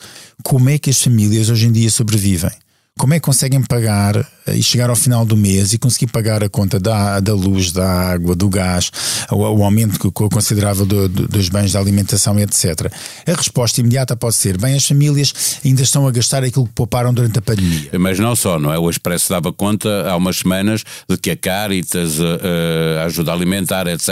como 0.43 0.69
é 0.69 0.77
que 0.77 0.89
as 0.89 1.01
famílias 1.01 1.49
hoje 1.49 1.67
em 1.67 1.71
dia 1.71 1.89
sobrevivem? 1.89 2.51
Como 2.97 3.13
é 3.13 3.19
que 3.19 3.25
conseguem 3.25 3.61
pagar 3.61 4.15
eh, 4.45 4.55
e 4.55 4.63
chegar 4.63 4.89
ao 4.89 4.95
final 4.95 5.25
do 5.25 5.35
mês 5.35 5.73
e 5.73 5.79
conseguir 5.79 6.07
pagar 6.07 6.43
a 6.43 6.49
conta 6.49 6.79
da, 6.79 7.19
da 7.19 7.33
luz, 7.33 7.71
da 7.71 7.85
água, 8.11 8.35
do 8.35 8.47
gás, 8.47 8.91
o, 9.31 9.37
o 9.37 9.63
aumento 9.63 10.11
considerável 10.11 10.85
do, 10.85 11.09
do, 11.09 11.27
dos 11.27 11.49
bens 11.49 11.73
da 11.73 11.79
alimentação, 11.79 12.39
etc. 12.39 12.91
A 13.27 13.33
resposta 13.33 13.81
imediata 13.81 14.15
pode 14.15 14.35
ser: 14.35 14.57
bem, 14.57 14.75
as 14.75 14.85
famílias 14.85 15.59
ainda 15.65 15.81
estão 15.81 16.07
a 16.07 16.11
gastar 16.11 16.43
aquilo 16.43 16.67
que 16.67 16.73
pouparam 16.73 17.13
durante 17.13 17.39
a 17.39 17.41
pandemia. 17.41 17.89
Mas 17.99 18.19
não 18.19 18.35
só, 18.35 18.59
não 18.59 18.71
é? 18.71 18.77
O 18.77 18.89
Expresso 18.89 19.29
dava 19.29 19.51
conta 19.51 19.89
há 20.07 20.15
umas 20.15 20.37
semanas 20.37 20.83
de 21.09 21.17
que 21.17 21.31
a 21.31 21.35
Caritas, 21.35 22.19
a, 22.19 22.23
eh, 22.23 23.01
a 23.01 23.05
ajuda 23.05 23.33
alimentar, 23.33 23.87
etc., 23.87 24.09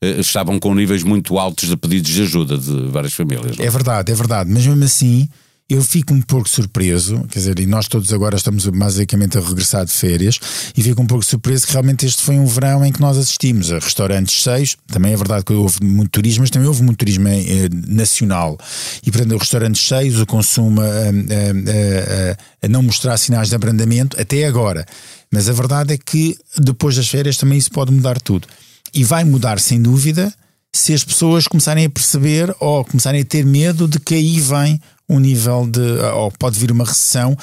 eh, 0.00 0.20
estavam 0.20 0.58
com 0.58 0.74
níveis 0.74 1.02
muito 1.02 1.38
altos 1.38 1.68
de 1.68 1.76
pedidos 1.76 2.10
de 2.10 2.22
ajuda 2.22 2.56
de 2.56 2.88
várias 2.88 3.12
famílias. 3.12 3.58
É? 3.60 3.66
é 3.66 3.70
verdade, 3.70 4.10
é 4.10 4.14
verdade, 4.14 4.50
mas 4.50 4.66
mesmo 4.66 4.82
assim 4.82 5.28
eu 5.68 5.82
fico 5.82 6.12
um 6.12 6.20
pouco 6.20 6.46
surpreso, 6.46 7.24
quer 7.30 7.38
dizer, 7.38 7.58
e 7.58 7.64
nós 7.64 7.88
todos 7.88 8.12
agora 8.12 8.36
estamos 8.36 8.66
basicamente 8.66 9.38
a 9.38 9.40
regressar 9.40 9.86
de 9.86 9.92
férias, 9.92 10.38
e 10.76 10.82
fico 10.82 11.00
um 11.00 11.06
pouco 11.06 11.24
surpreso 11.24 11.66
que 11.66 11.72
realmente 11.72 12.04
este 12.04 12.22
foi 12.22 12.38
um 12.38 12.44
verão 12.44 12.84
em 12.84 12.92
que 12.92 13.00
nós 13.00 13.16
assistimos 13.16 13.72
a 13.72 13.78
restaurantes 13.78 14.34
cheios. 14.34 14.76
Também 14.86 15.14
é 15.14 15.16
verdade 15.16 15.42
que 15.42 15.54
houve 15.54 15.82
muito 15.82 16.10
turismo, 16.10 16.42
mas 16.42 16.50
também 16.50 16.68
houve 16.68 16.82
muito 16.82 16.98
turismo 16.98 17.28
eh, 17.28 17.68
nacional. 17.88 18.58
E, 19.06 19.10
portanto, 19.10 19.38
restaurantes 19.38 19.80
cheios, 19.80 20.20
o 20.20 20.26
consumo 20.26 20.82
a, 20.82 20.84
a, 20.84 20.88
a, 20.90 22.66
a 22.66 22.68
não 22.68 22.82
mostrar 22.82 23.16
sinais 23.16 23.48
de 23.48 23.54
abrandamento, 23.54 24.20
até 24.20 24.44
agora. 24.44 24.84
Mas 25.32 25.48
a 25.48 25.52
verdade 25.52 25.94
é 25.94 25.98
que 25.98 26.36
depois 26.58 26.96
das 26.96 27.08
férias 27.08 27.38
também 27.38 27.56
isso 27.56 27.70
pode 27.70 27.90
mudar 27.90 28.20
tudo. 28.20 28.46
E 28.92 29.02
vai 29.02 29.24
mudar, 29.24 29.58
sem 29.58 29.80
dúvida, 29.80 30.32
se 30.74 30.92
as 30.92 31.04
pessoas 31.04 31.46
começarem 31.46 31.86
a 31.86 31.90
perceber 31.90 32.54
ou 32.60 32.84
começarem 32.84 33.22
a 33.22 33.24
ter 33.24 33.46
medo 33.46 33.86
de 33.86 34.00
que 34.00 34.14
aí 34.14 34.40
vem 34.40 34.80
um 35.08 35.18
nível 35.18 35.66
de. 35.66 35.80
ou 36.14 36.30
pode 36.32 36.58
vir 36.58 36.72
uma 36.72 36.84
recessão, 36.84 37.36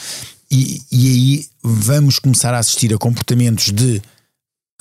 e, 0.50 0.82
e 0.92 1.08
aí 1.08 1.46
vamos 1.64 2.20
começar 2.20 2.54
a 2.54 2.60
assistir 2.60 2.94
a 2.94 2.98
comportamentos 2.98 3.72
de 3.72 4.02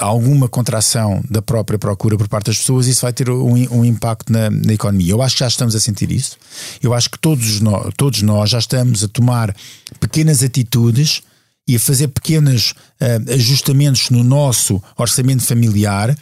alguma 0.00 0.48
contração 0.48 1.22
da 1.28 1.42
própria 1.42 1.78
procura 1.78 2.16
por 2.16 2.26
parte 2.26 2.46
das 2.46 2.58
pessoas, 2.58 2.86
isso 2.86 3.02
vai 3.02 3.12
ter 3.12 3.28
um, 3.28 3.52
um 3.70 3.84
impacto 3.84 4.32
na, 4.32 4.50
na, 4.50 4.72
economia. 4.72 5.12
Eu 5.12 5.22
acho 5.22 5.36
que 5.36 5.40
já 5.40 5.48
estamos 5.48 5.76
a 5.76 5.80
sentir 5.80 6.10
isso. 6.10 6.36
Eu 6.82 6.94
acho 6.94 7.10
que 7.10 7.18
todos 7.18 7.60
nós, 7.60 7.92
todos 7.96 8.22
nós 8.22 8.50
já 8.50 8.58
estamos 8.58 9.04
a 9.04 9.08
tomar 9.08 9.54
pequenas 10.00 10.42
atitudes 10.42 11.22
e 11.68 11.76
a 11.76 11.80
fazer 11.80 12.08
pequenos 12.08 12.72
uh, 13.00 13.32
ajustamentos 13.34 14.10
no 14.10 14.24
nosso 14.24 14.82
orçamento 14.96 15.44
familiar 15.44 16.16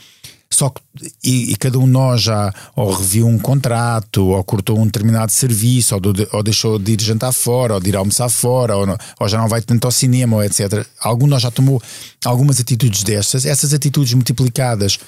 só 0.58 0.70
que 0.70 0.80
e, 1.22 1.52
e, 1.52 1.56
cada 1.56 1.78
um 1.78 1.84
de 1.84 1.92
nós 1.92 2.20
já 2.22 2.52
ou 2.74 2.92
reviu 2.92 3.28
um 3.28 3.38
contrato, 3.38 4.26
ou 4.26 4.42
cortou 4.42 4.76
um 4.76 4.86
determinado 4.86 5.30
serviço, 5.30 5.94
ou, 5.94 6.00
do, 6.00 6.28
ou, 6.32 6.42
deixou 6.42 6.80
de 6.80 6.94
ir 6.94 7.00
jantar 7.00 7.32
fora, 7.32 7.74
ou 7.74 7.80
de 7.80 7.90
ir 7.90 7.96
almoçar 7.96 8.28
fora, 8.28 8.76
ou, 8.76 8.84
não, 8.84 8.98
ou, 9.20 9.28
já 9.28 9.38
não 9.38 9.46
vai 9.46 9.62
tanto 9.62 9.84
ao 9.84 9.92
cinema, 9.92 10.34
ou 10.34 10.42
etc. 10.42 10.84
Algum 11.00 11.26
de 11.26 11.30
nós 11.30 11.42
já 11.42 11.50
tomou 11.52 11.80
algumas 12.24 12.58
atitudes 12.58 13.04
destas. 13.04 13.46
Essas 13.46 13.72
atitudes 13.72 14.12
multiplicadas 14.14 14.98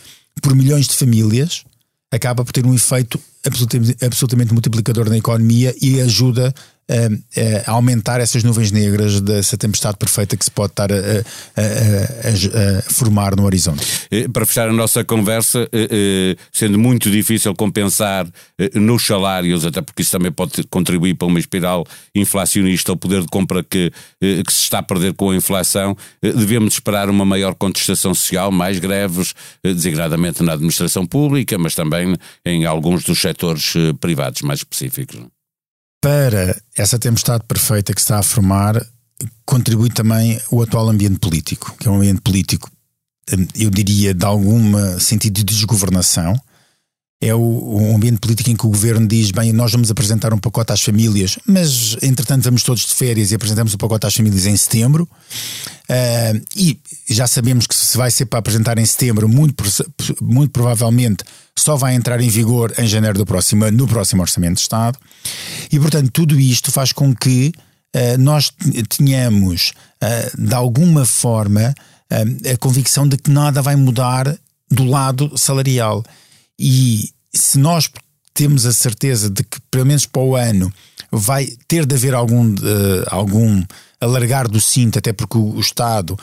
por 0.41 0.55
milhões 0.55 0.87
de 0.87 0.95
famílias 0.95 1.65
acaba 2.13 2.45
por 2.45 2.53
ter 2.53 2.65
um 2.65 2.73
efeito 2.73 3.19
absolutamente, 3.45 4.05
absolutamente 4.05 4.53
multiplicador 4.53 5.11
na 5.11 5.17
economia 5.17 5.75
e 5.83 6.01
ajuda 6.01 6.55
a, 6.91 7.71
a, 7.71 7.75
aumentar 7.75 8.21
essas 8.21 8.43
nuvens 8.43 8.73
negras 8.73 9.21
dessa 9.21 9.57
tempestade 9.57 9.97
perfeita 9.97 10.37
que 10.37 10.45
se 10.45 10.51
pode 10.51 10.73
estar 10.73 10.91
a, 10.93 10.97
a, 10.97 12.79
a, 12.79 12.83
formar 12.83 13.37
no 13.37 13.45
horizonte. 13.45 13.87
Para 14.33 14.45
fechar 14.45 14.69
a 14.69 14.73
nossa 14.73 15.05
conversa, 15.05 15.69
eh, 15.73 15.89
eh, 15.91 16.37
sendo 16.53 16.79
muito 16.79 17.11
difícil 17.11 17.55
compensar 17.55 18.27
eh, 18.59 18.71
nos 18.79 19.07
salários, 19.07 19.65
até 19.65 19.81
porque 19.81 20.03
isso 20.03 20.11
também 20.11 20.33
pode 20.33 20.65
contribuir 20.65 21.15
para 21.15 21.29
uma 21.29 21.39
espiral 21.39 21.87
inflacionista, 22.15 22.93
o 22.93 22.97
poder 22.97 23.23
de 23.23 23.29
compra 23.29 23.63
que, 23.63 23.93
que 24.21 24.53
se 24.53 24.63
está 24.63 24.79
a 24.79 24.83
perder 24.83 25.15
com 25.15 25.31
a 25.31 25.37
inflação, 25.37 25.97
devemos 26.21 26.75
esperar 26.75 27.09
uma 27.09 27.25
maior 27.25 27.55
contestação 27.55 28.15
social, 28.15 28.51
mais 28.51 28.79
greves, 28.79 29.35
designadamente 29.63 30.43
na 30.43 30.53
administração 30.53 31.07
pública, 31.07 31.57
mas 31.59 31.75
também 31.75 32.17
em 32.45 32.65
alguns 32.65 33.05
dos 33.05 33.21
setores 33.21 33.75
privados 34.01 34.43
mais 34.43 34.61
específicos 34.61 35.21
para 36.01 36.57
essa 36.75 36.99
tempestade 36.99 37.45
perfeita 37.47 37.93
que 37.93 38.01
está 38.01 38.19
a 38.19 38.23
formar, 38.23 38.81
contribui 39.45 39.91
também 39.91 40.41
o 40.51 40.63
atual 40.63 40.89
ambiente 40.89 41.19
político, 41.19 41.75
que 41.79 41.87
é 41.87 41.91
um 41.91 41.97
ambiente 41.97 42.23
político, 42.23 42.71
hum, 43.33 43.47
eu 43.55 43.71
diria, 43.71 44.15
de 44.15 44.25
algum 44.25 44.99
sentido 44.99 45.35
de 45.35 45.45
desgovernação. 45.45 46.41
É 47.23 47.35
o, 47.35 47.77
um 47.77 47.97
ambiente 47.97 48.19
político 48.19 48.49
em 48.49 48.57
que 48.57 48.67
o 48.67 48.71
governo 48.71 49.07
diz: 49.07 49.31
bem, 49.31 49.53
nós 49.53 49.71
vamos 49.73 49.91
apresentar 49.91 50.33
um 50.33 50.39
pacote 50.39 50.73
às 50.73 50.81
famílias, 50.81 51.39
mas 51.47 51.97
entretanto 52.01 52.45
vamos 52.45 52.63
todos 52.63 52.87
de 52.87 52.95
férias 52.95 53.31
e 53.31 53.35
apresentamos 53.35 53.75
o 53.75 53.79
pacote 53.79 54.07
às 54.07 54.15
famílias 54.15 54.47
em 54.47 54.57
setembro. 54.57 55.07
Uh, 55.91 56.41
e 56.57 56.81
já 57.11 57.27
sabemos 57.27 57.67
que 57.67 57.75
se 57.75 57.97
vai 57.99 58.11
ser 58.11 58.25
para 58.25 58.39
apresentar 58.39 58.79
em 58.79 58.87
setembro, 58.87 59.29
muito, 59.29 59.63
muito 60.23 60.51
provavelmente 60.51 61.25
só 61.59 61.77
vai 61.77 61.95
entrar 61.95 62.21
em 62.21 62.29
vigor 62.29 62.73
em 62.79 62.87
janeiro 62.87 63.19
do 63.19 63.27
próximo 63.27 63.71
no 63.71 63.87
próximo 63.87 64.23
Orçamento 64.23 64.55
de 64.55 64.61
Estado. 64.63 64.99
E, 65.71 65.79
portanto, 65.79 66.11
tudo 66.11 66.41
isto 66.41 66.73
faz 66.73 66.91
com 66.91 67.15
que 67.15 67.53
uh, 67.95 68.19
nós 68.19 68.51
tenhamos, 68.97 69.73
uh, 70.03 70.43
de 70.43 70.55
alguma 70.55 71.05
forma, 71.05 71.75
a 72.53 72.57
convicção 72.59 73.07
de 73.07 73.17
que 73.17 73.31
nada 73.31 73.63
vai 73.63 73.77
mudar 73.77 74.37
do 74.69 74.85
lado 74.85 75.37
salarial. 75.39 76.03
E 76.63 77.11
se 77.33 77.59
nós 77.59 77.91
temos 78.35 78.67
a 78.67 78.73
certeza 78.73 79.31
de 79.31 79.43
que, 79.43 79.59
pelo 79.71 79.87
menos 79.87 80.05
para 80.05 80.21
o 80.21 80.37
ano, 80.37 80.73
vai 81.11 81.47
ter 81.67 81.87
de 81.87 81.95
haver 81.95 82.15
algum, 82.15 82.55
algum 83.07 83.65
alargar 83.99 84.47
do 84.47 84.61
cinto, 84.61 84.99
até 84.99 85.13
porque 85.13 85.39
o, 85.39 85.55
o 85.55 85.61
Estado 85.61 86.19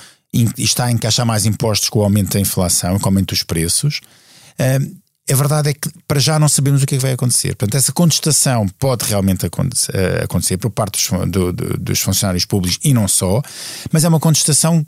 está 0.58 0.86
a 0.86 0.91
encaixar 0.91 1.25
mais 1.25 1.48
impostos 1.48 1.89
com 1.89 2.00
o 2.00 2.03
aumento 2.03 2.34
da 2.34 2.39
inflação, 2.39 3.00
com 3.00 3.06
o 3.06 3.08
aumento 3.08 3.29
dos 3.29 3.41
preços. 3.41 4.01
A 5.29 5.36
verdade 5.36 5.72
é 5.72 5.74
que 5.74 5.89
para 6.08 6.20
já 6.20 6.39
não 6.39 6.48
sabemos 6.48 6.82
o 6.82 6.86
que, 6.86 6.96
é 6.96 6.98
que 6.98 7.01
vai 7.01 7.12
acontecer. 7.12 7.50
Portanto, 7.50 7.75
essa 7.75 7.91
contestação 7.91 8.65
pode 8.79 9.03
realmente 9.06 9.46
eh, 9.46 10.24
acontecer 10.24 10.58
por 10.58 10.70
parte 10.70 10.94
dos, 10.94 11.29
do, 11.29 11.51
do, 11.51 11.77
dos 11.77 12.00
funcionários 12.00 12.46
públicos 12.46 12.79
e 12.82 12.94
não 12.94 13.10
só, 13.10 13.41
mas 13.91 14.06
é 14.06 14.08
uma 14.08 14.22
contestação 14.22 14.86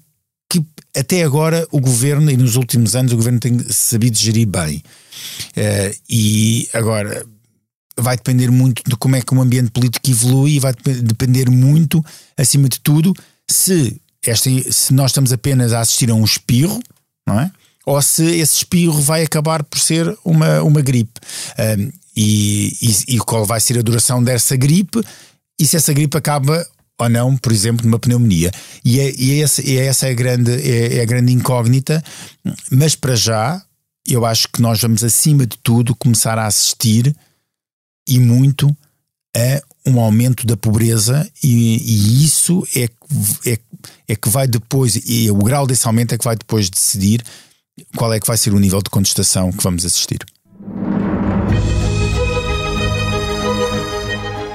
até 0.99 1.23
agora 1.23 1.67
o 1.71 1.79
governo, 1.79 2.29
e 2.29 2.37
nos 2.37 2.55
últimos 2.55 2.95
anos, 2.95 3.11
o 3.11 3.15
governo 3.15 3.39
tem 3.39 3.57
sabido 3.69 4.17
gerir 4.17 4.47
bem. 4.47 4.83
Uh, 5.57 5.97
e 6.09 6.69
agora 6.73 7.25
vai 7.97 8.15
depender 8.15 8.49
muito 8.49 8.81
de 8.87 8.95
como 8.95 9.15
é 9.15 9.21
que 9.21 9.33
o 9.33 9.41
ambiente 9.41 9.71
político 9.71 10.09
evolui 10.09 10.53
e 10.53 10.59
vai 10.59 10.73
depender 11.03 11.49
muito, 11.49 12.03
acima 12.37 12.69
de 12.69 12.79
tudo, 12.79 13.13
se, 13.49 13.99
esta, 14.25 14.49
se 14.71 14.93
nós 14.93 15.11
estamos 15.11 15.33
apenas 15.33 15.73
a 15.73 15.81
assistir 15.81 16.09
a 16.09 16.15
um 16.15 16.23
espirro, 16.23 16.79
não 17.27 17.39
é? 17.39 17.51
ou 17.85 17.99
se 18.01 18.23
esse 18.23 18.57
espirro 18.57 19.01
vai 19.01 19.23
acabar 19.23 19.63
por 19.63 19.79
ser 19.79 20.15
uma, 20.23 20.61
uma 20.61 20.79
gripe. 20.79 21.19
Um, 21.57 21.91
e, 22.15 22.73
e, 22.81 23.15
e, 23.15 23.19
qual 23.19 23.45
vai 23.45 23.59
ser 23.59 23.79
a 23.79 23.81
duração 23.81 24.21
dessa 24.21 24.55
gripe 24.55 25.01
e 25.57 25.65
se 25.65 25.77
essa 25.77 25.93
gripe 25.93 26.17
acaba 26.17 26.67
ou 26.99 27.09
não, 27.09 27.37
por 27.37 27.51
exemplo, 27.51 27.85
numa 27.85 27.97
pneumonia. 27.97 28.51
E, 28.83 28.99
é, 28.99 29.13
e 29.17 29.39
é 29.39 29.43
essa, 29.43 29.61
é 29.61 29.85
essa 29.85 30.07
a 30.07 30.13
grande, 30.13 30.51
é, 30.51 30.97
é 30.97 31.01
a 31.01 31.05
grande 31.05 31.31
incógnita, 31.31 32.03
mas 32.71 32.95
para 32.95 33.15
já 33.15 33.61
eu 34.05 34.25
acho 34.25 34.47
que 34.49 34.61
nós 34.61 34.81
vamos, 34.81 35.03
acima 35.03 35.45
de 35.45 35.57
tudo, 35.57 35.95
começar 35.95 36.37
a 36.37 36.47
assistir 36.47 37.15
e 38.07 38.19
muito 38.19 38.75
a 39.35 39.61
um 39.85 39.99
aumento 39.99 40.45
da 40.45 40.57
pobreza, 40.57 41.29
e, 41.43 41.77
e 41.77 42.25
isso 42.25 42.67
é, 42.75 42.89
é, 43.45 43.59
é 44.07 44.15
que 44.15 44.29
vai 44.29 44.47
depois, 44.47 44.95
e 45.05 45.31
o 45.31 45.35
grau 45.35 45.65
desse 45.65 45.87
aumento 45.87 46.13
é 46.13 46.17
que 46.17 46.25
vai 46.25 46.35
depois 46.35 46.69
decidir 46.69 47.23
qual 47.95 48.11
é 48.13 48.19
que 48.19 48.27
vai 48.27 48.37
ser 48.37 48.53
o 48.53 48.59
nível 48.59 48.81
de 48.81 48.89
contestação 48.89 49.51
que 49.51 49.63
vamos 49.63 49.85
assistir. 49.85 50.19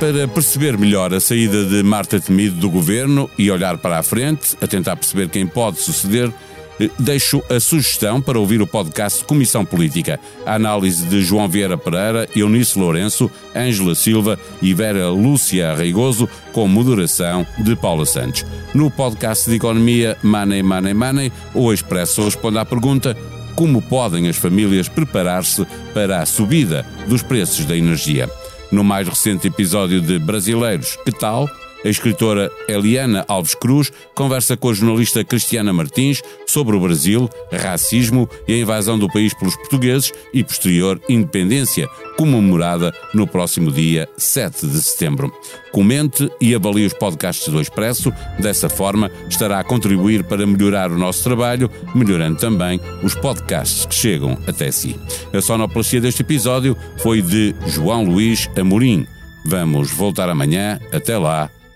Para 0.05 0.29
perceber 0.29 0.77
melhor 0.77 1.15
a 1.15 1.19
saída 1.19 1.65
de 1.65 1.83
Marta 1.83 2.21
Temido 2.21 2.57
do 2.57 2.69
governo 2.69 3.31
e 3.39 3.51
olhar 3.51 3.79
para 3.79 3.99
a 3.99 4.03
frente, 4.03 4.55
a 4.61 4.67
tentar 4.67 4.97
perceber 4.97 5.31
quem 5.31 5.47
pode 5.47 5.81
suceder, 5.81 6.31
eh, 6.79 6.91
deixo 6.99 7.43
a 7.49 7.59
sugestão 7.59 8.21
para 8.21 8.39
ouvir 8.39 8.61
o 8.61 8.67
podcast 8.67 9.25
Comissão 9.25 9.65
Política, 9.65 10.21
a 10.45 10.57
análise 10.57 11.07
de 11.07 11.23
João 11.23 11.49
Vieira 11.49 11.79
Pereira, 11.79 12.29
Eunice 12.37 12.79
Lourenço, 12.79 13.31
Ângela 13.57 13.95
Silva 13.95 14.39
e 14.61 14.75
Vera 14.75 15.09
Lúcia 15.09 15.75
Reigoso, 15.75 16.29
com 16.53 16.69
moderação 16.69 17.47
de 17.61 17.75
Paula 17.75 18.05
Santos. 18.05 18.45
No 18.75 18.91
podcast 18.91 19.49
de 19.49 19.57
Economia 19.57 20.19
Money, 20.23 20.63
Money, 20.63 20.93
Money, 20.93 21.33
o 21.55 21.73
Expresso 21.73 22.25
responde 22.25 22.59
à 22.59 22.65
pergunta 22.67 23.17
como 23.57 23.81
podem 23.81 24.29
as 24.29 24.37
famílias 24.37 24.87
preparar-se 24.87 25.67
para 25.95 26.21
a 26.21 26.27
subida 26.27 26.85
dos 27.09 27.23
preços 27.23 27.65
da 27.65 27.75
energia. 27.75 28.29
No 28.75 28.83
mais 28.83 29.07
recente 29.07 29.47
episódio 29.47 30.01
de 30.01 30.19
Brasileiros, 30.19 30.97
que 31.05 31.13
tal? 31.13 31.49
A 31.85 31.89
escritora 31.89 32.51
Eliana 32.67 33.25
Alves 33.29 33.55
Cruz 33.55 33.93
conversa 34.15 34.57
com 34.57 34.71
a 34.71 34.75
jornalista 34.75 35.23
Cristiana 35.23 35.73
Martins 35.73 36.23
sobre 36.47 36.75
o 36.75 36.81
Brasil, 36.81 37.29
racismo 37.53 38.29
e 38.49 38.55
a 38.55 38.59
invasão 38.59 38.99
do 38.99 39.07
país 39.07 39.35
pelos 39.35 39.55
portugueses 39.57 40.11
e 40.33 40.43
posterior 40.43 40.99
independência, 41.09 41.87
comemorada 42.17 42.93
no 43.13 43.27
próximo 43.27 43.71
dia 43.71 44.09
7 44.17 44.67
de 44.67 44.83
setembro. 44.83 45.31
Comente 45.73 46.31
e 46.41 46.55
avalie 46.55 46.87
os 46.87 46.95
podcasts 46.95 47.49
do 47.49 47.61
Expresso, 47.61 48.13
dessa 48.39 48.71
forma 48.71 49.11
estará 49.29 49.61
a 49.61 49.65
contribuir 49.65 50.25
para 50.25 50.47
melhorar 50.47 50.91
o 50.91 50.99
nosso 50.99 51.23
trabalho, 51.23 51.71
melhorando 51.95 52.39
também 52.39 52.81
os 53.03 53.15
podcasts 53.15 53.85
que 53.85 53.95
chegam 53.95 54.39
até 54.47 54.71
si. 54.71 54.99
A 55.35 55.41
sonoplastia 55.43 56.01
deste 56.01 56.23
episódio 56.23 56.77
foi 56.99 57.21
de 57.21 57.55
João 57.67 58.05
Luís 58.05 58.49
Amorim. 58.57 59.07
Vamos 59.45 59.91
voltar 59.91 60.31
amanhã. 60.31 60.81
Até 60.91 61.19
lá. 61.19 61.51